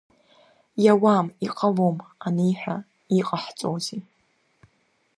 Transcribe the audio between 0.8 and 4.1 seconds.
Иауам, иҟалом, аниҳәа иҟаҳҵозиз?